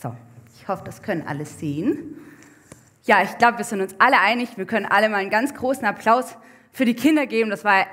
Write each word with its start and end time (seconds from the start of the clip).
So, 0.00 0.14
ich 0.54 0.68
hoffe, 0.68 0.84
das 0.84 1.02
können 1.02 1.26
alle 1.26 1.44
sehen. 1.44 2.14
Ja, 3.02 3.20
ich 3.24 3.36
glaube, 3.36 3.58
wir 3.58 3.64
sind 3.64 3.80
uns 3.80 3.96
alle 3.98 4.20
einig. 4.20 4.56
Wir 4.56 4.64
können 4.64 4.86
alle 4.86 5.08
mal 5.08 5.16
einen 5.16 5.28
ganz 5.28 5.52
großen 5.52 5.84
Applaus 5.84 6.36
für 6.70 6.84
die 6.84 6.94
Kinder 6.94 7.26
geben. 7.26 7.50
Das 7.50 7.64
war 7.64 7.84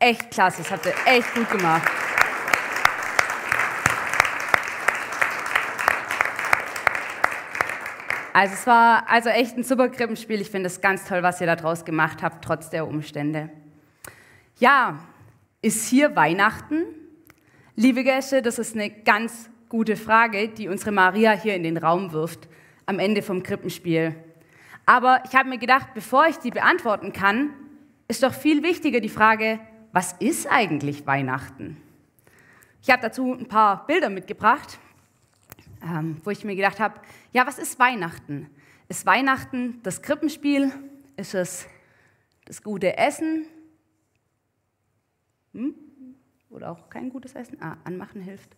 echt 0.00 0.32
klasse. 0.32 0.62
Das 0.62 0.72
habt 0.72 0.86
ihr 0.86 0.94
echt 1.06 1.32
gut 1.36 1.48
gemacht. 1.52 1.88
Also 8.32 8.54
es 8.54 8.66
war 8.66 9.08
also 9.08 9.28
echt 9.28 9.56
ein 9.56 9.62
super 9.62 9.88
Krippenspiel. 9.88 10.40
Ich 10.40 10.50
finde 10.50 10.66
es 10.66 10.80
ganz 10.80 11.04
toll, 11.04 11.22
was 11.22 11.40
ihr 11.40 11.46
da 11.46 11.54
draus 11.54 11.84
gemacht 11.84 12.24
habt, 12.24 12.44
trotz 12.44 12.70
der 12.70 12.88
Umstände. 12.88 13.50
Ja, 14.58 14.98
ist 15.60 15.86
hier 15.86 16.16
Weihnachten? 16.16 16.86
Liebe 17.76 18.02
Gäste, 18.02 18.42
das 18.42 18.58
ist 18.58 18.74
eine 18.74 18.90
ganz 18.90 19.48
gute 19.72 19.96
Frage, 19.96 20.48
die 20.50 20.68
unsere 20.68 20.92
Maria 20.92 21.32
hier 21.32 21.54
in 21.54 21.62
den 21.62 21.78
Raum 21.78 22.12
wirft, 22.12 22.46
am 22.84 22.98
Ende 22.98 23.22
vom 23.22 23.42
Krippenspiel. 23.42 24.14
Aber 24.84 25.22
ich 25.24 25.34
habe 25.34 25.48
mir 25.48 25.56
gedacht, 25.56 25.94
bevor 25.94 26.26
ich 26.26 26.36
die 26.36 26.50
beantworten 26.50 27.14
kann, 27.14 27.54
ist 28.06 28.22
doch 28.22 28.34
viel 28.34 28.62
wichtiger 28.62 29.00
die 29.00 29.08
Frage, 29.08 29.58
was 29.92 30.12
ist 30.12 30.46
eigentlich 30.46 31.06
Weihnachten? 31.06 31.78
Ich 32.82 32.90
habe 32.90 33.00
dazu 33.00 33.32
ein 33.32 33.48
paar 33.48 33.86
Bilder 33.86 34.10
mitgebracht, 34.10 34.78
ähm, 35.82 36.20
wo 36.22 36.28
ich 36.28 36.44
mir 36.44 36.54
gedacht 36.54 36.78
habe, 36.78 37.00
ja, 37.32 37.46
was 37.46 37.58
ist 37.58 37.78
Weihnachten? 37.78 38.50
Ist 38.90 39.06
Weihnachten 39.06 39.80
das 39.82 40.02
Krippenspiel? 40.02 40.70
Ist 41.16 41.32
es 41.32 41.66
das 42.44 42.62
gute 42.62 42.98
Essen? 42.98 43.46
Hm? 45.54 45.74
Oder 46.50 46.72
auch 46.72 46.90
kein 46.90 47.08
gutes 47.08 47.34
Essen? 47.34 47.56
Ah, 47.62 47.78
anmachen 47.84 48.20
hilft. 48.20 48.54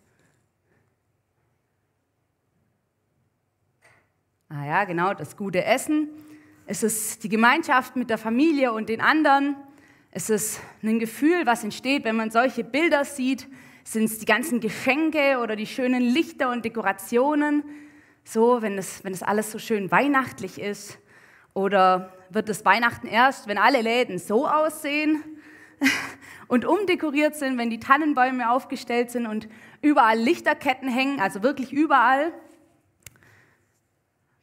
Ah 4.57 4.65
ja, 4.65 4.83
genau, 4.85 5.13
das 5.13 5.35
gute 5.35 5.65
Essen. 5.65 6.09
Es 6.65 6.81
ist 6.81 7.25
die 7.25 7.29
Gemeinschaft 7.29 7.97
mit 7.97 8.09
der 8.09 8.17
Familie 8.17 8.71
und 8.71 8.87
den 8.87 9.01
anderen. 9.01 9.57
Es 10.11 10.29
ist 10.29 10.61
ein 10.81 10.97
Gefühl, 10.97 11.45
was 11.45 11.65
entsteht, 11.65 12.05
wenn 12.05 12.15
man 12.15 12.31
solche 12.31 12.63
Bilder 12.63 13.03
sieht. 13.03 13.47
Sind 13.83 14.05
es 14.05 14.19
die 14.19 14.25
ganzen 14.25 14.61
Geschenke 14.61 15.39
oder 15.43 15.57
die 15.57 15.65
schönen 15.65 16.01
Lichter 16.01 16.51
und 16.51 16.63
Dekorationen? 16.63 17.63
So, 18.23 18.61
wenn 18.61 18.77
das, 18.77 19.03
wenn 19.03 19.21
alles 19.23 19.51
so 19.51 19.59
schön 19.59 19.91
weihnachtlich 19.91 20.61
ist. 20.61 20.99
Oder 21.53 22.13
wird 22.29 22.47
das 22.47 22.63
Weihnachten 22.63 23.07
erst, 23.07 23.49
wenn 23.49 23.57
alle 23.57 23.81
Läden 23.81 24.19
so 24.19 24.47
aussehen 24.47 25.21
und 26.47 26.63
umdekoriert 26.63 27.35
sind, 27.35 27.57
wenn 27.57 27.69
die 27.69 27.81
Tannenbäume 27.81 28.49
aufgestellt 28.49 29.11
sind 29.11 29.25
und 29.25 29.49
überall 29.81 30.17
Lichterketten 30.17 30.87
hängen, 30.87 31.19
also 31.19 31.43
wirklich 31.43 31.73
überall? 31.73 32.31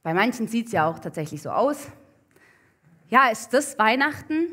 Bei 0.02 0.14
manchen 0.14 0.48
sieht 0.48 0.66
es 0.66 0.72
ja 0.72 0.88
auch 0.88 0.98
tatsächlich 0.98 1.42
so 1.42 1.50
aus. 1.50 1.88
Ja, 3.08 3.28
ist 3.28 3.50
das 3.50 3.78
Weihnachten? 3.78 4.48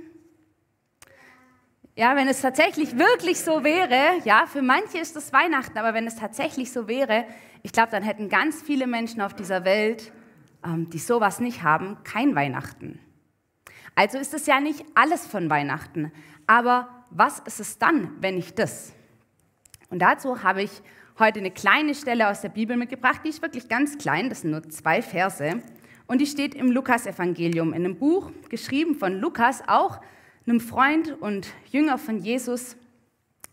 Ja, 1.95 2.16
wenn 2.16 2.28
es 2.28 2.41
tatsächlich 2.41 2.97
wirklich 2.97 3.39
so 3.41 3.64
wäre, 3.64 4.22
ja, 4.23 4.45
für 4.45 4.61
manche 4.61 5.00
ist 5.00 5.16
das 5.16 5.33
Weihnachten, 5.33 5.78
aber 5.78 5.94
wenn 5.94 6.08
es 6.08 6.16
tatsächlich 6.16 6.72
so 6.72 6.88
wäre, 6.88 7.25
ich 7.64 7.73
glaube, 7.73 7.91
dann 7.91 8.03
hätten 8.03 8.30
ganz 8.30 8.61
viele 8.61 8.88
Menschen 8.88 9.22
auf 9.22 9.33
dieser 9.33 9.66
Welt, 9.66 10.14
ähm, 10.64 10.89
die 10.89 11.00
sowas 11.00 11.39
nicht 11.39 11.63
haben, 11.63 11.97
kein 12.03 12.36
Weihnachten. 12.36 13.00
Also 13.95 14.17
ist 14.17 14.34
es 14.34 14.45
ja 14.45 14.61
nicht 14.61 14.86
alles 14.95 15.28
von 15.28 15.50
Weihnachten. 15.50 16.11
Aber 16.47 16.88
was 17.09 17.39
ist 17.39 17.59
es 17.59 17.80
dann, 17.80 18.16
wenn 18.22 18.36
nicht 18.36 18.59
das? 18.59 18.94
Und 19.89 20.00
dazu 20.00 20.44
habe 20.44 20.61
ich 20.61 20.81
heute 21.20 21.39
eine 21.39 21.52
kleine 21.52 21.95
Stelle 21.95 22.30
aus 22.30 22.42
der 22.42 22.50
Bibel 22.50 22.78
mitgebracht, 22.78 23.22
die 23.25 23.30
ist 23.30 23.42
wirklich 23.42 23.67
ganz 23.67 23.98
klein, 23.98 24.30
das 24.30 24.42
sind 24.42 24.52
nur 24.52 24.67
zwei 24.70 25.02
Verse. 25.02 25.62
Und 26.08 26.22
die 26.22 26.25
steht 26.25 26.56
im 26.56 26.72
Lukasevangelium, 26.72 27.73
in 27.73 27.86
einem 27.86 27.98
Buch, 27.98 28.31
geschrieben 28.50 28.95
von 28.95 29.20
Lukas, 29.20 29.62
auch 29.67 30.00
einem 30.47 30.59
Freund 30.59 31.22
und 31.22 31.47
Jünger 31.72 31.97
von 31.97 32.19
Jesus. 32.19 32.78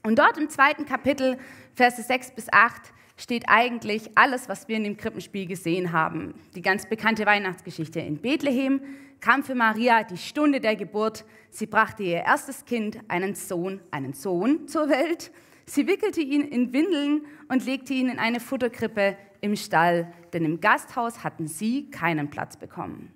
Und 0.02 0.18
dort 0.18 0.38
im 0.38 0.48
zweiten 0.48 0.86
Kapitel, 0.86 1.38
Verse 1.74 2.00
6 2.00 2.30
bis 2.30 2.52
8, 2.52 2.80
steht 3.16 3.48
eigentlich 3.48 4.10
alles, 4.14 4.48
was 4.48 4.68
wir 4.68 4.76
in 4.76 4.84
dem 4.84 4.96
Krippenspiel 4.96 5.46
gesehen 5.46 5.92
haben. 5.92 6.34
Die 6.54 6.62
ganz 6.62 6.88
bekannte 6.88 7.26
Weihnachtsgeschichte 7.26 8.00
in 8.00 8.18
Bethlehem 8.18 8.80
kam 9.20 9.42
für 9.42 9.54
Maria 9.54 10.04
die 10.04 10.18
Stunde 10.18 10.60
der 10.60 10.76
Geburt. 10.76 11.24
Sie 11.50 11.66
brachte 11.66 12.04
ihr 12.04 12.22
erstes 12.22 12.64
Kind, 12.64 12.98
einen 13.08 13.34
Sohn, 13.34 13.80
einen 13.90 14.12
Sohn 14.12 14.68
zur 14.68 14.88
Welt. 14.88 15.32
Sie 15.64 15.88
wickelte 15.88 16.20
ihn 16.20 16.42
in 16.42 16.72
Windeln 16.72 17.22
und 17.48 17.64
legte 17.64 17.92
ihn 17.92 18.08
in 18.08 18.18
eine 18.18 18.40
Futterkrippe 18.40 19.16
im 19.40 19.56
Stall, 19.56 20.12
denn 20.32 20.44
im 20.44 20.60
Gasthaus 20.60 21.24
hatten 21.24 21.46
sie 21.46 21.90
keinen 21.90 22.30
Platz 22.30 22.56
bekommen. 22.56 23.12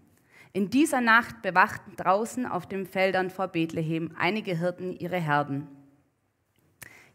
In 0.52 0.70
dieser 0.70 1.00
Nacht 1.00 1.42
bewachten 1.42 1.94
draußen 1.96 2.44
auf 2.46 2.66
den 2.66 2.86
Feldern 2.86 3.30
vor 3.30 3.48
Bethlehem 3.48 4.12
einige 4.18 4.56
Hirten 4.56 4.96
ihre 4.96 5.18
Herden. 5.18 5.68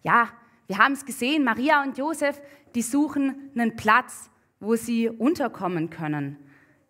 Ja, 0.04 0.30
wir 0.68 0.78
haben 0.78 0.94
es 0.94 1.06
gesehen, 1.06 1.44
Maria 1.44 1.84
und 1.84 1.98
Josef, 1.98 2.42
die 2.76 2.82
suchen 2.82 3.52
einen 3.56 3.76
Platz, 3.76 4.30
wo 4.60 4.76
sie 4.76 5.10
unterkommen 5.10 5.90
können. 5.90 6.38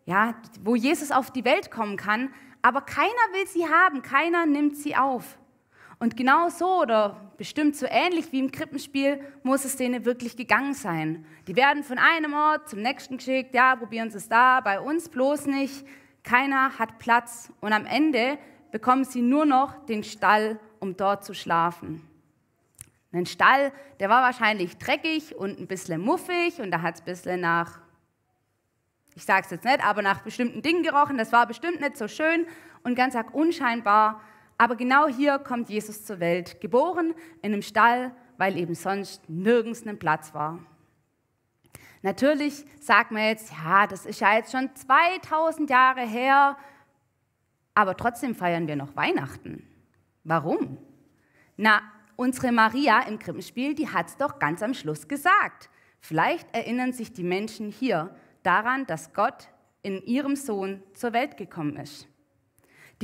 Ja, 0.06 0.36
wo 0.64 0.76
Jesus 0.76 1.12
auf 1.12 1.32
die 1.32 1.46
Welt 1.46 1.72
kommen 1.72 1.98
kann, 1.98 2.30
aber 2.62 2.82
keiner 2.82 3.10
will 3.34 3.48
sie 3.48 3.68
haben, 3.68 4.02
keiner 4.02 4.46
nimmt 4.46 4.78
sie 4.78 4.96
auf. 4.96 5.40
Und 6.00 6.18
genau 6.18 6.50
so 6.50 6.82
oder 6.82 7.32
bestimmt 7.38 7.76
so 7.76 7.86
ähnlich 7.90 8.32
wie 8.32 8.40
im 8.40 8.52
Krippenspiel 8.52 9.20
muss 9.44 9.66
es 9.66 9.78
denen 9.78 10.06
wirklich 10.06 10.36
gegangen 10.36 10.74
sein. 10.74 11.26
Die 11.48 11.56
werden 11.56 11.84
von 11.84 11.98
einem 11.98 12.34
Ort 12.34 12.70
zum 12.70 12.82
nächsten 12.82 13.18
geschickt, 13.18 13.54
ja, 13.54 13.76
probieren 13.76 14.12
sie 14.12 14.18
es 14.18 14.28
da, 14.28 14.60
bei 14.62 14.80
uns 14.80 15.10
bloß 15.10 15.46
nicht. 15.48 15.86
Keiner 16.24 16.78
hat 16.80 17.00
Platz 17.00 17.52
und 17.62 17.72
am 17.72 17.86
Ende 17.86 18.38
bekommen 18.72 19.06
sie 19.06 19.22
nur 19.22 19.46
noch 19.46 19.86
den 19.86 20.04
Stall, 20.04 20.60
um 20.80 20.98
dort 20.98 21.24
zu 21.24 21.34
schlafen. 21.34 22.02
Ein 23.14 23.26
Stall, 23.26 23.72
der 24.02 24.10
war 24.10 24.24
wahrscheinlich 24.24 24.78
dreckig 24.78 25.34
und 25.36 25.58
ein 25.58 25.68
bisschen 25.68 26.02
muffig 26.02 26.60
und 26.60 26.72
da 26.72 26.82
hat 26.82 26.96
es 26.96 27.02
ein 27.02 27.06
bisschen 27.06 27.42
nach, 27.42 27.80
ich 29.16 29.24
sage 29.24 29.46
es 29.46 29.52
jetzt 29.52 29.64
nicht, 29.64 29.86
aber 29.86 30.02
nach 30.02 30.20
bestimmten 30.22 30.62
Dingen 30.62 30.84
gerochen. 30.84 31.18
Das 31.18 31.32
war 31.32 31.48
bestimmt 31.48 31.80
nicht 31.80 31.96
so 31.96 32.10
schön 32.10 32.46
und 32.84 32.96
ganz 32.96 33.16
arg 33.16 33.34
unscheinbar. 33.34 34.20
Aber 34.58 34.76
genau 34.76 35.08
hier 35.08 35.40
kommt 35.40 35.70
Jesus 35.70 36.06
zur 36.06 36.20
Welt, 36.20 36.62
geboren 36.62 37.14
in 37.42 37.54
einem 37.54 37.62
Stall, 37.62 38.12
weil 38.38 38.58
eben 38.58 38.76
sonst 38.76 39.30
nirgends 39.30 39.86
ein 39.86 40.00
Platz 40.00 40.34
war. 40.34 40.60
Natürlich 42.02 42.66
sagt 42.80 43.12
man 43.12 43.24
jetzt, 43.24 43.52
ja, 43.52 43.88
das 43.88 44.06
ist 44.06 44.20
ja 44.20 44.36
jetzt 44.36 44.52
schon 44.52 44.70
2000 44.76 45.70
Jahre 45.70 46.02
her, 46.08 46.56
aber 47.74 47.98
trotzdem 47.98 48.36
feiern 48.36 48.68
wir 48.68 48.76
noch 48.76 48.96
Weihnachten. 48.96 49.68
Warum? 50.24 50.78
Na, 51.58 51.82
unsere 52.16 52.52
Maria 52.52 53.02
im 53.02 53.20
Krippenspiel, 53.20 53.76
die 53.76 53.90
hat 53.90 54.08
es 54.08 54.18
doch 54.18 54.40
ganz 54.40 54.62
am 54.62 54.74
Schluss 54.74 55.08
gesagt. 55.08 55.70
Vielleicht 56.00 56.54
erinnern 56.56 56.94
sich 56.94 57.12
die 57.12 57.24
Menschen 57.24 57.72
hier 57.72 58.16
daran, 58.44 58.86
dass 58.86 59.14
Gott 59.14 59.50
in 59.82 60.02
ihrem 60.04 60.36
Sohn 60.36 60.84
zur 60.94 61.14
Welt 61.14 61.38
gekommen 61.38 61.78
ist. 61.78 62.08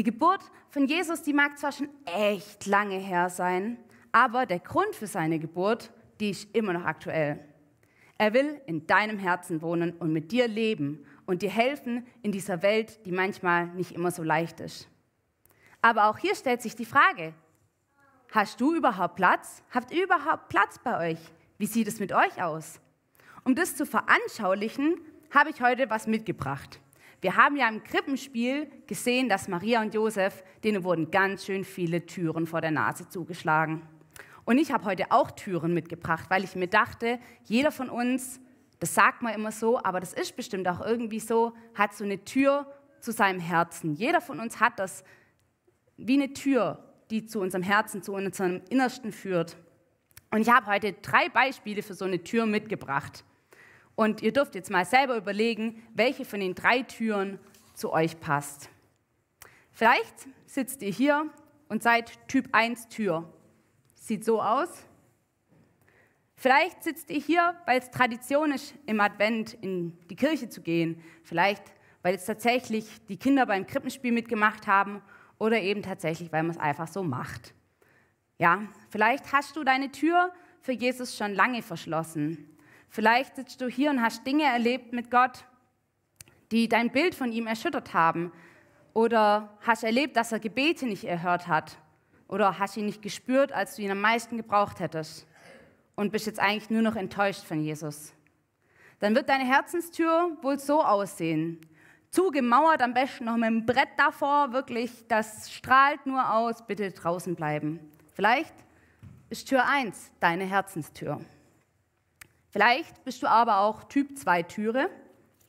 Die 0.01 0.11
Geburt 0.11 0.41
von 0.71 0.87
Jesus, 0.87 1.21
die 1.21 1.31
mag 1.31 1.59
zwar 1.59 1.71
schon 1.71 1.87
echt 2.05 2.65
lange 2.65 2.97
her 2.97 3.29
sein, 3.29 3.77
aber 4.11 4.47
der 4.47 4.57
Grund 4.57 4.95
für 4.95 5.05
seine 5.05 5.37
Geburt, 5.37 5.91
die 6.19 6.31
ist 6.31 6.55
immer 6.55 6.73
noch 6.73 6.85
aktuell. 6.85 7.39
Er 8.17 8.33
will 8.33 8.59
in 8.65 8.87
deinem 8.87 9.19
Herzen 9.19 9.61
wohnen 9.61 9.91
und 9.91 10.11
mit 10.11 10.31
dir 10.31 10.47
leben 10.47 11.05
und 11.27 11.43
dir 11.43 11.51
helfen 11.51 12.03
in 12.23 12.31
dieser 12.31 12.63
Welt, 12.63 13.05
die 13.05 13.11
manchmal 13.11 13.67
nicht 13.67 13.91
immer 13.91 14.09
so 14.09 14.23
leicht 14.23 14.59
ist. 14.59 14.89
Aber 15.83 16.09
auch 16.09 16.17
hier 16.17 16.33
stellt 16.33 16.63
sich 16.63 16.75
die 16.75 16.85
Frage, 16.85 17.35
hast 18.31 18.59
du 18.59 18.73
überhaupt 18.73 19.17
Platz? 19.17 19.61
Habt 19.69 19.91
ihr 19.91 20.05
überhaupt 20.05 20.49
Platz 20.49 20.79
bei 20.83 21.11
euch? 21.11 21.19
Wie 21.59 21.67
sieht 21.67 21.87
es 21.87 21.99
mit 21.99 22.11
euch 22.11 22.41
aus? 22.41 22.81
Um 23.43 23.53
das 23.53 23.75
zu 23.75 23.85
veranschaulichen, 23.85 24.99
habe 25.29 25.51
ich 25.51 25.61
heute 25.61 25.91
was 25.91 26.07
mitgebracht. 26.07 26.79
Wir 27.21 27.35
haben 27.35 27.55
ja 27.55 27.69
im 27.69 27.83
Krippenspiel 27.83 28.67
gesehen, 28.87 29.29
dass 29.29 29.47
Maria 29.47 29.81
und 29.81 29.93
Josef, 29.93 30.43
denen 30.63 30.83
wurden 30.83 31.11
ganz 31.11 31.45
schön 31.45 31.63
viele 31.63 32.03
Türen 32.07 32.47
vor 32.47 32.61
der 32.61 32.71
Nase 32.71 33.07
zugeschlagen. 33.09 33.83
Und 34.43 34.57
ich 34.57 34.71
habe 34.71 34.85
heute 34.85 35.11
auch 35.11 35.29
Türen 35.29 35.75
mitgebracht, 35.75 36.25
weil 36.29 36.43
ich 36.43 36.55
mir 36.55 36.67
dachte, 36.67 37.19
jeder 37.43 37.71
von 37.71 37.89
uns, 37.89 38.41
das 38.79 38.95
sagt 38.95 39.21
man 39.21 39.35
immer 39.35 39.51
so, 39.51 39.77
aber 39.83 39.99
das 39.99 40.13
ist 40.13 40.35
bestimmt 40.35 40.67
auch 40.67 40.81
irgendwie 40.81 41.19
so, 41.19 41.53
hat 41.75 41.93
so 41.93 42.03
eine 42.03 42.25
Tür 42.25 42.65
zu 42.99 43.11
seinem 43.11 43.39
Herzen. 43.39 43.93
Jeder 43.93 44.19
von 44.19 44.39
uns 44.39 44.59
hat 44.59 44.79
das 44.79 45.03
wie 45.97 46.15
eine 46.15 46.33
Tür, 46.33 46.83
die 47.11 47.27
zu 47.27 47.39
unserem 47.39 47.61
Herzen, 47.63 48.01
zu 48.01 48.13
unserem 48.13 48.61
Innersten 48.69 49.11
führt. 49.11 49.57
Und 50.31 50.41
ich 50.41 50.49
habe 50.49 50.65
heute 50.65 50.93
drei 50.93 51.29
Beispiele 51.29 51.83
für 51.83 51.93
so 51.93 52.05
eine 52.05 52.23
Tür 52.23 52.47
mitgebracht. 52.47 53.23
Und 53.95 54.21
ihr 54.21 54.33
dürft 54.33 54.55
jetzt 54.55 54.71
mal 54.71 54.85
selber 54.85 55.17
überlegen, 55.17 55.81
welche 55.93 56.25
von 56.25 56.39
den 56.39 56.55
drei 56.55 56.81
Türen 56.81 57.39
zu 57.73 57.91
euch 57.93 58.19
passt. 58.19 58.69
Vielleicht 59.71 60.27
sitzt 60.45 60.81
ihr 60.81 60.91
hier 60.91 61.29
und 61.69 61.83
seid 61.83 62.27
Typ 62.27 62.49
1 62.51 62.89
Tür. 62.89 63.31
Sieht 63.95 64.25
so 64.25 64.41
aus. 64.41 64.85
Vielleicht 66.35 66.83
sitzt 66.83 67.11
ihr 67.11 67.19
hier, 67.19 67.55
weil 67.65 67.79
es 67.79 67.91
Tradition 67.91 68.51
ist, 68.51 68.73
im 68.87 68.99
Advent 68.99 69.53
in 69.61 69.97
die 70.09 70.15
Kirche 70.15 70.49
zu 70.49 70.61
gehen. 70.61 71.01
Vielleicht, 71.23 71.63
weil 72.01 72.13
jetzt 72.13 72.25
tatsächlich 72.25 72.87
die 73.07 73.17
Kinder 73.17 73.45
beim 73.45 73.67
Krippenspiel 73.67 74.11
mitgemacht 74.11 74.65
haben 74.65 75.01
oder 75.37 75.61
eben 75.61 75.83
tatsächlich, 75.83 76.31
weil 76.31 76.43
man 76.43 76.51
es 76.51 76.57
einfach 76.57 76.87
so 76.87 77.03
macht. 77.03 77.53
Ja, 78.39 78.63
vielleicht 78.89 79.31
hast 79.31 79.55
du 79.55 79.63
deine 79.63 79.91
Tür 79.91 80.33
für 80.61 80.71
Jesus 80.71 81.15
schon 81.15 81.33
lange 81.33 81.61
verschlossen. 81.61 82.50
Vielleicht 82.93 83.37
sitzt 83.37 83.61
du 83.61 83.69
hier 83.69 83.89
und 83.89 84.01
hast 84.01 84.27
Dinge 84.27 84.43
erlebt 84.43 84.91
mit 84.91 85.09
Gott, 85.09 85.45
die 86.51 86.67
dein 86.67 86.91
Bild 86.91 87.15
von 87.15 87.31
ihm 87.31 87.47
erschüttert 87.47 87.93
haben. 87.93 88.33
Oder 88.93 89.57
hast 89.61 89.85
erlebt, 89.85 90.17
dass 90.17 90.33
er 90.33 90.41
Gebete 90.41 90.85
nicht 90.85 91.05
erhört 91.05 91.47
hat. 91.47 91.77
Oder 92.27 92.59
hast 92.59 92.75
ihn 92.75 92.85
nicht 92.85 93.01
gespürt, 93.01 93.53
als 93.53 93.77
du 93.77 93.81
ihn 93.81 93.91
am 93.91 94.01
meisten 94.01 94.35
gebraucht 94.35 94.81
hättest. 94.81 95.25
Und 95.95 96.11
bist 96.11 96.25
jetzt 96.25 96.41
eigentlich 96.41 96.69
nur 96.69 96.81
noch 96.81 96.97
enttäuscht 96.97 97.45
von 97.45 97.61
Jesus. 97.61 98.11
Dann 98.99 99.15
wird 99.15 99.29
deine 99.29 99.45
Herzenstür 99.45 100.37
wohl 100.41 100.59
so 100.59 100.83
aussehen. 100.83 101.65
Zugemauert, 102.09 102.81
am 102.81 102.93
besten 102.93 103.23
noch 103.23 103.37
mit 103.37 103.45
einem 103.45 103.65
Brett 103.65 103.87
davor, 103.95 104.51
wirklich, 104.51 105.07
das 105.07 105.49
strahlt 105.49 106.05
nur 106.05 106.33
aus, 106.33 106.67
bitte 106.67 106.91
draußen 106.91 107.35
bleiben. 107.35 107.79
Vielleicht 108.13 108.53
ist 109.29 109.47
Tür 109.47 109.65
1 109.65 110.11
deine 110.19 110.43
Herzenstür. 110.43 111.21
Vielleicht 112.51 113.03
bist 113.03 113.23
du 113.23 113.27
aber 113.27 113.61
auch 113.61 113.85
Typ 113.85 114.17
2 114.17 114.43
Türe. 114.43 114.89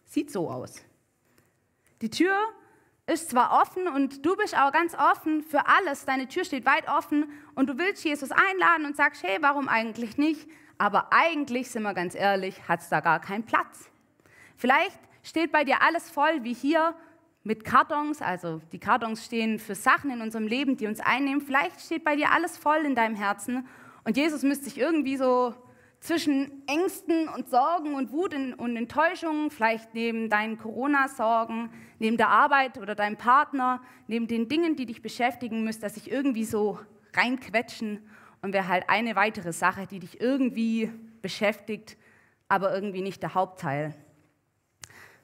Sieht 0.05 0.31
so 0.31 0.49
aus. 0.49 0.83
Die 2.01 2.11
Tür 2.11 2.37
ist 3.07 3.31
zwar 3.31 3.61
offen 3.61 3.89
und 3.89 4.25
du 4.25 4.37
bist 4.37 4.57
auch 4.57 4.73
ganz 4.73 4.95
offen 4.95 5.43
für 5.43 5.67
alles, 5.67 6.05
deine 6.05 6.29
Tür 6.29 6.45
steht 6.45 6.65
weit 6.65 6.89
offen 6.89 7.31
und 7.55 7.69
du 7.69 7.77
willst 7.77 8.05
Jesus 8.05 8.31
einladen 8.31 8.87
und 8.87 8.97
sagst, 8.97 9.23
hey, 9.23 9.39
warum 9.41 9.69
eigentlich 9.69 10.17
nicht? 10.17 10.49
Aber 10.79 11.13
eigentlich, 11.13 11.71
sind 11.71 11.83
wir 11.83 11.95
ganz 11.95 12.15
ehrlich, 12.15 12.69
hat 12.69 12.81
es 12.81 12.89
da 12.89 13.01
gar 13.01 13.21
keinen 13.21 13.45
Platz. 13.45 13.91
Vielleicht 14.57 14.99
steht 15.23 15.53
bei 15.53 15.65
dir 15.65 15.83
alles 15.83 16.11
voll 16.11 16.45
wie 16.45 16.55
hier 16.55 16.95
mit 17.43 17.65
Kartons, 17.65 18.23
also 18.23 18.61
die 18.71 18.79
Kartons 18.79 19.25
stehen 19.25 19.59
für 19.59 19.75
Sachen 19.75 20.11
in 20.11 20.21
unserem 20.21 20.47
Leben, 20.47 20.77
die 20.77 20.87
uns 20.87 21.01
einnehmen. 21.01 21.41
Vielleicht 21.41 21.81
steht 21.81 22.05
bei 22.05 22.15
dir 22.15 22.31
alles 22.31 22.57
voll 22.57 22.87
in 22.87 22.95
deinem 22.95 23.17
Herzen 23.17 23.67
und 24.05 24.17
Jesus 24.17 24.43
müsste 24.43 24.65
sich 24.67 24.79
irgendwie 24.79 25.17
so 25.17 25.55
zwischen 26.03 26.67
Ängsten 26.67 27.29
und 27.29 27.49
Sorgen 27.49 27.95
und 27.95 28.11
Wut 28.11 28.35
und 28.35 28.77
Enttäuschungen, 28.77 29.53
vielleicht 29.53 29.95
neben 29.95 30.29
deinen 30.29 30.59
Corona-Sorgen, 30.59 31.71
neben 32.01 32.17
der 32.17 32.29
Arbeit 32.29 32.79
oder 32.79 32.97
deinem 32.97 33.17
Partner, 33.17 33.81
neben 34.09 34.27
den 34.27 34.49
Dingen, 34.49 34.75
die 34.75 34.85
dich 34.87 35.01
beschäftigen, 35.01 35.63
müsste 35.63 35.83
dass 35.83 35.95
sich 35.95 36.11
irgendwie 36.11 36.45
so 36.45 36.81
reinquetschen 37.15 38.01
und 38.41 38.53
wäre 38.53 38.67
halt 38.67 38.89
eine 38.89 39.15
weitere 39.15 39.53
Sache, 39.53 39.87
die 39.87 40.01
dich 40.01 40.21
irgendwie 40.21 40.93
beschäftigt, 41.23 41.97
aber 42.49 42.75
irgendwie 42.75 43.01
nicht 43.01 43.23
der 43.23 43.35
Hauptteil. 43.35 43.95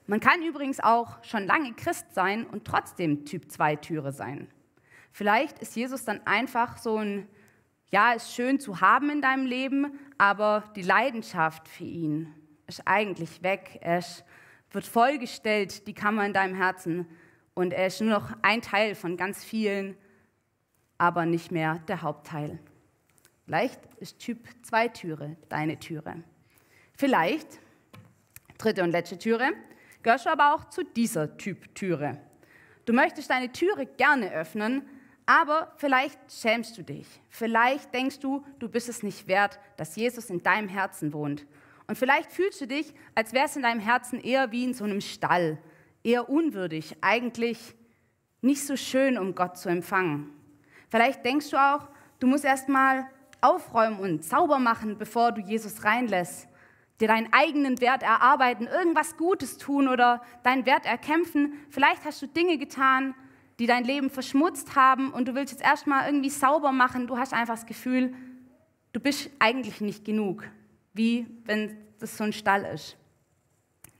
Man 0.07 0.21
kann 0.21 0.43
übrigens 0.43 0.79
auch 0.79 1.23
schon 1.25 1.45
lange 1.45 1.73
Christ 1.73 2.15
sein 2.15 2.47
und 2.47 2.65
trotzdem 2.65 3.25
Typ 3.25 3.51
2 3.51 3.77
Türe 3.77 4.13
sein. 4.13 4.47
Vielleicht 5.11 5.59
ist 5.59 5.75
Jesus 5.75 6.05
dann 6.05 6.21
einfach 6.25 6.79
so 6.79 6.99
ein 6.99 7.27
ja, 7.91 8.13
ist 8.13 8.35
schön 8.35 8.61
zu 8.61 8.81
haben 8.81 9.11
in 9.11 9.23
deinem 9.23 9.47
Leben, 9.47 9.99
aber 10.19 10.65
die 10.77 10.83
Leidenschaft 10.83 11.69
für 11.69 11.85
ihn 11.85 12.35
ist 12.67 12.83
eigentlich 12.87 13.43
weg. 13.43 13.79
Er 13.81 14.05
wird 14.73 14.87
vollgestellt, 14.87 15.87
die 15.87 15.95
Kammer 15.95 16.27
in 16.27 16.33
deinem 16.33 16.55
Herzen. 16.55 17.07
Und 17.55 17.73
er 17.73 17.87
ist 17.87 18.01
nur 18.01 18.11
noch 18.11 18.31
ein 18.43 18.63
Teil 18.63 18.95
von 18.95 19.17
ganz 19.17 19.45
vielen, 19.45 19.97
aber 20.99 21.25
nicht 21.25 21.51
mehr 21.51 21.79
der 21.89 22.03
Hauptteil. 22.03 22.59
Vielleicht 23.47 23.81
ist 23.97 24.19
Typ 24.19 24.47
2 24.63 24.89
Türe 24.89 25.37
deine 25.49 25.79
Türe. 25.79 26.23
Vielleicht, 26.93 27.59
dritte 28.59 28.83
und 28.83 28.91
letzte 28.91 29.19
Türe, 29.19 29.53
gehörst 30.03 30.27
du 30.27 30.31
aber 30.31 30.55
auch 30.55 30.69
zu 30.69 30.85
dieser 30.85 31.39
Typ 31.39 31.75
Türe. 31.75 32.21
Du 32.85 32.93
möchtest 32.93 33.31
deine 33.31 33.51
Türe 33.51 33.87
gerne 33.87 34.31
öffnen, 34.33 34.87
aber 35.29 35.71
vielleicht 35.77 36.19
schämst 36.33 36.79
du 36.79 36.83
dich. 36.83 37.07
Vielleicht 37.29 37.93
denkst 37.93 38.19
du, 38.19 38.43
du 38.59 38.67
bist 38.67 38.89
es 38.89 39.03
nicht 39.03 39.29
wert, 39.29 39.61
dass 39.77 39.95
Jesus 39.95 40.31
in 40.31 40.43
deinem 40.43 40.69
Herzen 40.69 41.13
wohnt. 41.13 41.47
Und 41.87 41.99
vielleicht 41.99 42.33
fühlst 42.33 42.63
du 42.63 42.67
dich, 42.67 42.95
als 43.15 43.35
wärst 43.35 43.57
in 43.57 43.63
deinem 43.63 43.81
Herzen 43.81 44.23
eher 44.23 44.53
wie 44.53 44.65
in 44.65 44.73
so 44.73 44.85
einem 44.85 45.03
Stall, 45.03 45.59
eher 46.03 46.31
unwürdig, 46.31 46.97
eigentlich 47.03 47.75
nicht 48.41 48.67
so 48.67 48.75
schön, 48.75 49.19
um 49.19 49.35
Gott 49.35 49.59
zu 49.59 49.69
empfangen. 49.69 50.33
Vielleicht 50.89 51.23
denkst 51.27 51.51
du 51.51 51.59
auch, 51.59 51.89
du 52.21 52.27
musst 52.27 52.47
erst 52.47 52.71
mal 52.71 53.07
aufräumen 53.43 54.01
und 54.01 54.25
sauber 54.25 54.59
machen, 54.59 54.97
bevor 54.97 55.33
du 55.33 55.43
Jesus 55.43 55.85
reinlässt, 55.85 56.49
dir 57.03 57.09
deinen 57.09 57.31
eigenen 57.35 57.83
Wert 57.83 58.03
erarbeiten, 58.03 58.67
irgendwas 58.67 59.19
Gutes 59.19 59.59
tun 59.59 59.89
oder 59.89 60.23
deinen 60.43 60.65
Wert 60.65 60.87
erkämpfen. 60.87 61.53
Vielleicht 61.69 62.07
hast 62.07 62.23
du 62.23 62.27
Dinge 62.27 62.57
getan, 62.57 63.15
die 63.59 63.67
dein 63.67 63.85
Leben 63.85 64.11
verschmutzt 64.11 64.77
haben 64.77 65.11
und 65.13 65.27
du 65.27 65.35
willst 65.35 65.53
jetzt 65.53 65.65
erstmal 65.65 66.07
irgendwie 66.07 66.31
sauber 66.31 66.73
machen. 66.73 67.07
Du 67.07 67.19
hast 67.19 67.33
einfach 67.33 67.55
das 67.55 67.67
Gefühl, 67.67 68.15
du 68.93 69.01
bist 69.01 69.31
eigentlich 69.39 69.81
nicht 69.81 70.05
genug, 70.05 70.45
wie 70.95 71.27
wenn 71.45 71.77
das 71.99 72.17
so 72.17 72.25
ein 72.25 72.33
Stall 72.33 72.65
ist. 72.65 72.97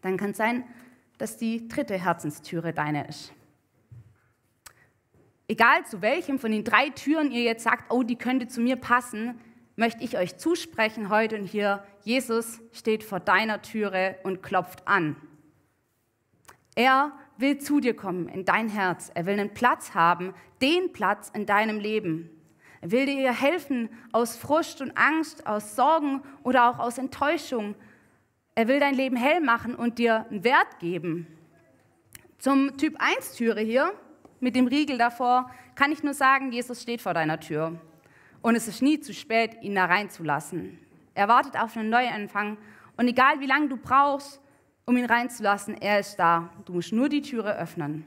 Dann 0.01 0.17
kann 0.17 0.31
es 0.31 0.37
sein, 0.37 0.65
dass 1.19 1.37
die 1.37 1.67
dritte 1.67 1.99
Herzenstüre 1.99 2.73
deine 2.73 3.09
ist. 3.09 3.33
Egal 5.49 5.85
zu 5.87 6.03
welchem 6.03 6.39
von 6.39 6.53
den 6.53 6.63
drei 6.63 6.91
Türen 6.91 7.33
ihr 7.33 7.43
jetzt 7.43 7.65
sagt, 7.65 7.91
oh, 7.91 8.03
die 8.03 8.17
könnte 8.17 8.49
zu 8.49 8.61
mir 8.61 8.77
passen, 8.77 9.41
möchte 9.77 10.05
ich 10.05 10.17
euch 10.19 10.37
zusprechen 10.37 11.09
heute 11.09 11.37
und 11.37 11.47
hier, 11.47 11.83
Jesus 12.05 12.61
steht 12.73 13.03
vor 13.03 13.19
deiner 13.19 13.63
Türe 13.63 14.17
und 14.25 14.43
klopft 14.43 14.87
an. 14.87 15.17
Er 16.75 17.13
will 17.39 17.59
zu 17.59 17.81
dir 17.81 17.95
kommen, 17.95 18.29
in 18.29 18.45
dein 18.45 18.69
Herz. 18.69 19.11
Er 19.15 19.27
will 19.27 19.39
einen 19.39 19.55
Platz 19.55 19.95
haben, 19.95 20.35
den 20.61 20.93
Platz 20.93 21.31
in 21.35 21.47
deinem 21.47 21.79
Leben. 21.79 22.31
Er 22.81 22.91
will 22.91 23.07
dir 23.07 23.33
helfen 23.33 23.89
aus 24.13 24.37
Frust 24.37 24.81
und 24.81 24.97
Angst, 24.97 25.47
aus 25.47 25.75
Sorgen 25.75 26.23
oder 26.43 26.69
auch 26.69 26.79
aus 26.79 26.99
Enttäuschung. 26.99 27.75
Er 28.55 28.69
will 28.69 28.81
dein 28.81 28.95
Leben 28.95 29.17
hell 29.17 29.41
machen 29.41 29.75
und 29.75 29.99
dir 29.99 30.27
einen 30.31 30.45
Wert 30.45 30.79
geben. 30.79 31.27
Zum 32.39 32.77
Typ 32.77 32.97
1 32.99 33.35
Türe 33.35 33.61
hier, 33.61 33.93
mit 34.41 34.55
dem 34.55 34.69
Riegel 34.69 34.99
davor, 34.99 35.51
kann 35.75 35.91
ich 35.91 36.03
nur 36.03 36.15
sagen, 36.15 36.53
Jesus 36.53 36.83
steht 36.83 37.01
vor 37.01 37.15
deiner 37.15 37.41
Tür. 37.41 37.81
Und 38.43 38.55
es 38.55 38.69
ist 38.69 38.83
nie 38.83 39.01
zu 39.01 39.13
spät, 39.13 39.57
ihn 39.63 39.75
da 39.75 39.87
reinzulassen. 39.87 40.79
Er 41.15 41.27
wartet 41.27 41.59
auf 41.59 41.77
einen 41.77 41.91
Neuanfang. 41.91 42.57
Und 42.97 43.09
egal 43.09 43.41
wie 43.41 43.47
lange 43.47 43.69
du 43.69 43.77
brauchst, 43.77 44.41
um 44.89 44.97
ihn 44.97 45.05
reinzulassen. 45.05 45.77
Er 45.83 46.01
ist 46.01 46.17
da. 46.17 46.49
Du 46.65 46.73
musst 46.73 46.95
nur 46.95 47.11
die 47.11 47.21
Türe 47.21 47.55
öffnen. 47.59 48.07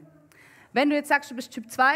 Wenn 0.72 0.90
du 0.90 0.96
jetzt 0.96 1.08
sagst, 1.08 1.30
du 1.30 1.36
bist 1.36 1.52
Typ 1.52 1.70
2 1.70 1.94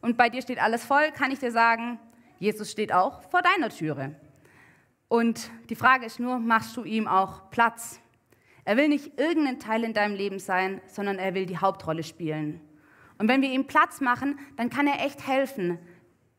und 0.00 0.16
bei 0.16 0.30
dir 0.30 0.40
steht 0.40 0.62
alles 0.62 0.82
voll, 0.82 1.12
kann 1.12 1.30
ich 1.30 1.40
dir 1.40 1.52
sagen, 1.52 1.98
Jesus 2.38 2.70
steht 2.70 2.90
auch 2.90 3.20
vor 3.30 3.42
deiner 3.42 3.68
Türe. 3.68 4.14
Und 5.08 5.50
die 5.68 5.74
Frage 5.74 6.06
ist 6.06 6.20
nur, 6.20 6.38
machst 6.38 6.74
du 6.78 6.84
ihm 6.84 7.06
auch 7.06 7.50
Platz? 7.50 8.00
Er 8.64 8.78
will 8.78 8.88
nicht 8.88 9.20
irgendein 9.20 9.60
Teil 9.60 9.84
in 9.84 9.92
deinem 9.92 10.14
Leben 10.14 10.38
sein, 10.38 10.80
sondern 10.86 11.18
er 11.18 11.34
will 11.34 11.44
die 11.44 11.58
Hauptrolle 11.58 12.02
spielen. 12.02 12.62
Und 13.18 13.28
wenn 13.28 13.42
wir 13.42 13.50
ihm 13.50 13.66
Platz 13.66 14.00
machen, 14.00 14.38
dann 14.56 14.70
kann 14.70 14.86
er 14.86 15.04
echt 15.04 15.26
helfen, 15.26 15.78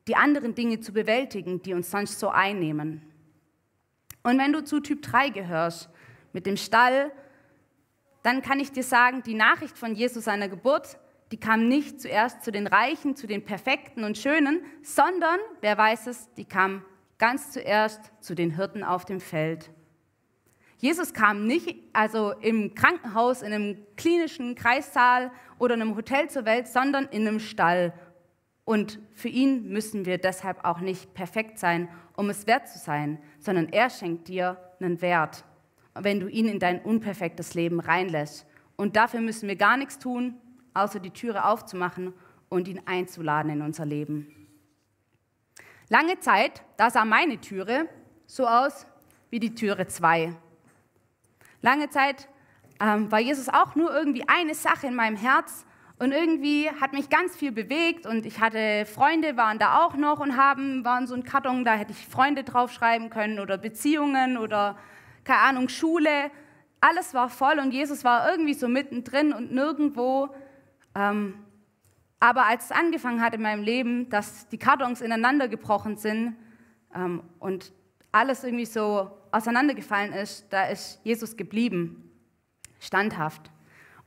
die 0.08 0.16
anderen 0.16 0.56
Dinge 0.56 0.80
zu 0.80 0.92
bewältigen, 0.92 1.62
die 1.62 1.76
uns 1.76 1.92
sonst 1.92 2.20
so 2.20 2.30
einnehmen. 2.30 3.04
Und 4.24 4.40
wenn 4.40 4.54
du 4.54 4.64
zu 4.64 4.80
Typ 4.80 5.04
3 5.04 5.30
gehörst, 5.30 5.88
mit 6.34 6.48
dem 6.48 6.58
Stall 6.58 7.12
dann 8.24 8.42
kann 8.42 8.60
ich 8.60 8.72
dir 8.72 8.84
sagen, 8.84 9.24
die 9.24 9.34
Nachricht 9.34 9.78
von 9.78 9.96
Jesus 9.96 10.26
seiner 10.26 10.50
Geburt, 10.50 10.98
die 11.32 11.40
kam 11.40 11.68
nicht 11.68 12.02
zuerst 12.02 12.44
zu 12.44 12.52
den 12.52 12.68
Reichen, 12.68 13.16
zu 13.16 13.28
den 13.28 13.46
Perfekten 13.46 14.04
und 14.04 14.18
Schönen, 14.18 14.62
sondern, 14.82 15.40
wer 15.62 15.78
weiß 15.78 16.08
es, 16.08 16.34
die 16.34 16.46
kam 16.46 16.84
ganz 17.18 17.52
zuerst 17.52 18.12
zu 18.20 18.34
den 18.34 18.56
Hirten 18.56 18.84
auf 18.84 19.06
dem 19.06 19.20
Feld. 19.20 19.70
Jesus 20.78 21.14
kam 21.14 21.46
nicht 21.46 21.78
also 21.92 22.32
im 22.32 22.74
Krankenhaus, 22.74 23.42
in 23.42 23.54
einem 23.54 23.78
klinischen 23.98 24.56
Kreissaal 24.56 25.32
oder 25.58 25.76
in 25.76 25.82
einem 25.82 25.96
Hotel 25.96 26.30
zur 26.30 26.46
Welt, 26.46 26.68
sondern 26.68 27.06
in 27.06 27.28
einem 27.28 27.40
Stall. 27.40 27.94
Und 28.64 29.00
für 29.14 29.28
ihn 29.28 29.70
müssen 29.70 30.06
wir 30.06 30.18
deshalb 30.18 30.64
auch 30.64 30.80
nicht 30.80 31.14
perfekt 31.14 31.60
sein, 31.60 31.90
um 32.16 32.30
es 32.30 32.48
wert 32.48 32.70
zu 32.70 32.80
sein, 32.80 33.20
sondern 33.40 33.68
er 33.70 33.90
schenkt 33.90 34.30
dir 34.30 34.58
einen 34.80 35.02
Wert 35.02 35.44
wenn 35.96 36.20
du 36.20 36.28
ihn 36.28 36.48
in 36.48 36.60
dein 36.60 36.82
unperfektes 36.82 37.54
Leben 37.54 37.80
reinlässt. 37.80 38.46
Und 38.76 38.96
dafür 38.96 39.22
müssen 39.22 39.48
wir 39.48 39.56
gar 39.56 39.78
nichts 39.78 40.00
tun, 40.00 40.36
außer 40.74 41.00
die 41.00 41.12
Türe 41.12 41.46
aufzumachen 41.46 42.14
und 42.50 42.68
ihn 42.68 42.82
einzuladen 42.86 43.52
in 43.52 43.62
unser 43.62 43.86
Leben. 43.86 44.48
Lange 45.90 46.20
Zeit, 46.20 46.64
da 46.78 46.90
sah 46.90 47.06
meine 47.06 47.42
Türe 47.42 47.88
so 48.28 48.48
aus 48.48 48.86
wie 49.30 49.40
die 49.40 49.56
Türe 49.56 49.88
2. 49.88 50.36
Lange 51.62 51.90
Zeit 51.90 52.30
ähm, 52.80 53.12
war 53.12 53.20
Jesus 53.20 53.50
auch 53.50 53.76
nur 53.76 53.94
irgendwie 53.94 54.28
eine 54.28 54.56
Sache 54.56 54.88
in 54.88 54.96
meinem 54.96 55.18
Herz 55.18 55.66
Und 56.02 56.14
irgendwie 56.14 56.70
hat 56.80 56.94
mich 56.94 57.10
ganz 57.10 57.36
viel 57.36 57.52
bewegt 57.52 58.06
und 58.06 58.26
ich 58.26 58.40
hatte 58.40 58.86
Freunde, 58.86 59.36
waren 59.36 59.60
da 59.60 59.84
auch 59.84 59.96
noch 59.96 60.22
und 60.22 60.38
haben, 60.38 60.86
waren 60.86 61.08
so 61.08 61.14
ein 61.14 61.24
Karton, 61.24 61.66
da 61.66 61.74
hätte 61.74 61.92
ich 61.92 62.08
Freunde 62.08 62.46
draufschreiben 62.46 63.10
können 63.10 63.38
oder 63.38 63.58
Beziehungen 63.58 64.38
oder, 64.38 64.78
keine 65.24 65.42
Ahnung, 65.42 65.70
Schule. 65.70 66.32
Alles 66.82 67.14
war 67.14 67.30
voll 67.30 67.60
und 67.60 67.72
Jesus 67.72 68.04
war 68.04 68.32
irgendwie 68.32 68.54
so 68.54 68.68
mittendrin 68.68 69.34
und 69.34 69.52
nirgendwo. 69.52 70.30
Ähm, 70.96 71.36
aber 72.20 72.46
als 72.46 72.66
es 72.66 72.72
angefangen 72.72 73.22
hat 73.22 73.34
in 73.34 73.42
meinem 73.42 73.64
Leben, 73.64 74.10
dass 74.10 74.48
die 74.50 74.58
Kartons 74.58 75.02
ineinander 75.02 75.48
gebrochen 75.48 75.98
sind 75.98 76.36
ähm, 76.94 77.24
und 77.40 77.72
alles 78.12 78.44
irgendwie 78.44 78.66
so 78.66 79.12
auseinandergefallen 79.32 80.14
ist, 80.14 80.48
da 80.50 80.66
ist 80.66 81.00
Jesus 81.04 81.38
geblieben, 81.38 82.12
standhaft. 82.80 83.52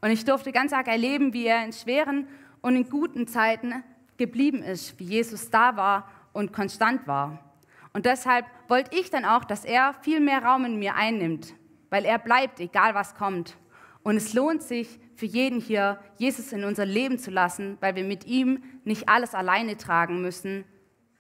Und 0.00 0.10
ich 0.10 0.24
durfte 0.24 0.52
ganz 0.52 0.72
arg 0.72 0.88
erleben, 0.88 1.32
wie 1.32 1.46
er 1.46 1.64
in 1.64 1.72
schweren 1.72 2.26
und 2.60 2.76
in 2.76 2.88
guten 2.88 3.26
Zeiten 3.26 3.84
geblieben 4.16 4.62
ist, 4.62 4.98
wie 4.98 5.04
Jesus 5.04 5.50
da 5.50 5.76
war 5.76 6.08
und 6.32 6.52
konstant 6.52 7.06
war. 7.06 7.51
Und 7.92 8.06
deshalb 8.06 8.46
wollte 8.68 8.96
ich 8.96 9.10
dann 9.10 9.24
auch, 9.24 9.44
dass 9.44 9.64
er 9.64 9.94
viel 10.02 10.20
mehr 10.20 10.42
Raum 10.42 10.64
in 10.64 10.78
mir 10.78 10.94
einnimmt, 10.94 11.54
weil 11.90 12.04
er 12.04 12.18
bleibt, 12.18 12.60
egal 12.60 12.94
was 12.94 13.14
kommt. 13.14 13.56
Und 14.02 14.16
es 14.16 14.32
lohnt 14.32 14.62
sich 14.62 14.98
für 15.14 15.26
jeden 15.26 15.60
hier, 15.60 15.98
Jesus 16.16 16.52
in 16.52 16.64
unser 16.64 16.86
Leben 16.86 17.18
zu 17.18 17.30
lassen, 17.30 17.76
weil 17.80 17.94
wir 17.94 18.04
mit 18.04 18.26
ihm 18.26 18.62
nicht 18.84 19.08
alles 19.08 19.34
alleine 19.34 19.76
tragen 19.76 20.22
müssen, 20.22 20.64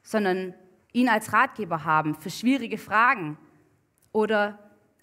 sondern 0.02 0.54
ihn 0.92 1.08
als 1.08 1.32
Ratgeber 1.32 1.84
haben 1.84 2.14
für 2.14 2.30
schwierige 2.30 2.78
Fragen 2.78 3.38
oder 4.12 4.58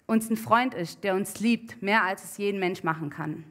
uns 0.06 0.28
ein 0.28 0.36
Freund 0.36 0.74
ist, 0.74 1.04
der 1.04 1.14
uns 1.14 1.40
liebt, 1.40 1.80
mehr 1.82 2.02
als 2.04 2.24
es 2.24 2.36
jeden 2.36 2.58
Mensch 2.58 2.82
machen 2.82 3.10
kann. 3.10 3.44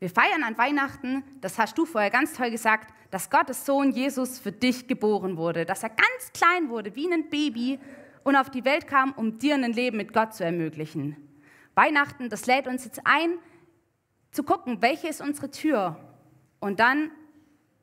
Wir 0.00 0.08
feiern 0.08 0.42
an 0.44 0.56
Weihnachten, 0.56 1.22
das 1.42 1.58
hast 1.58 1.76
du 1.76 1.84
vorher 1.84 2.08
ganz 2.08 2.32
toll 2.32 2.50
gesagt, 2.50 2.90
dass 3.10 3.28
Gottes 3.28 3.66
Sohn 3.66 3.90
Jesus 3.90 4.38
für 4.38 4.50
dich 4.50 4.88
geboren 4.88 5.36
wurde, 5.36 5.66
dass 5.66 5.82
er 5.82 5.90
ganz 5.90 6.32
klein 6.32 6.70
wurde, 6.70 6.96
wie 6.96 7.12
ein 7.12 7.28
Baby 7.28 7.78
und 8.24 8.34
auf 8.34 8.48
die 8.48 8.64
Welt 8.64 8.86
kam, 8.86 9.12
um 9.12 9.38
dir 9.38 9.56
ein 9.56 9.72
Leben 9.74 9.98
mit 9.98 10.14
Gott 10.14 10.32
zu 10.32 10.42
ermöglichen. 10.42 11.16
Weihnachten, 11.74 12.30
das 12.30 12.46
lädt 12.46 12.66
uns 12.66 12.86
jetzt 12.86 13.02
ein, 13.04 13.34
zu 14.30 14.42
gucken, 14.42 14.80
welche 14.80 15.08
ist 15.08 15.20
unsere 15.20 15.50
Tür 15.50 15.98
und 16.60 16.80
dann 16.80 17.10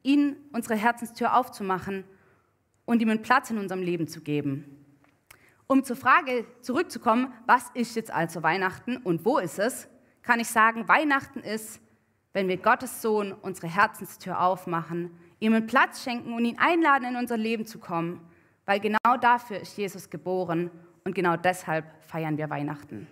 ihn 0.01 0.37
unsere 0.53 0.75
Herzenstür 0.75 1.35
aufzumachen 1.35 2.03
und 2.85 2.99
ihm 2.99 3.11
einen 3.11 3.21
Platz 3.21 3.51
in 3.51 3.59
unserem 3.59 3.83
Leben 3.83 4.07
zu 4.07 4.21
geben. 4.21 4.83
Um 5.67 5.83
zur 5.83 5.95
Frage 5.95 6.45
zurückzukommen, 6.61 7.31
was 7.45 7.69
ist 7.75 7.95
jetzt 7.95 8.09
also 8.09 8.41
Weihnachten 8.41 8.97
und 8.97 9.23
wo 9.23 9.37
ist 9.37 9.59
es, 9.59 9.87
kann 10.23 10.39
ich 10.39 10.47
sagen, 10.47 10.87
Weihnachten 10.87 11.41
ist, 11.41 11.79
wenn 12.37 12.49
wir 12.49 12.57
Gottes 12.57 13.01
Sohn 13.01 13.33
unsere 13.33 13.65
Herzenstür 13.65 14.39
aufmachen, 14.39 15.09
ihm 15.39 15.55
einen 15.55 15.65
Platz 15.65 16.03
schenken 16.03 16.33
und 16.33 16.45
ihn 16.45 16.59
einladen, 16.59 17.07
in 17.07 17.15
unser 17.15 17.35
Leben 17.35 17.65
zu 17.65 17.79
kommen, 17.79 18.21
weil 18.67 18.79
genau 18.79 19.17
dafür 19.19 19.59
ist 19.59 19.75
Jesus 19.75 20.07
geboren 20.11 20.69
und 21.03 21.15
genau 21.15 21.35
deshalb 21.35 21.85
feiern 22.05 22.37
wir 22.37 22.51
Weihnachten. 22.51 23.07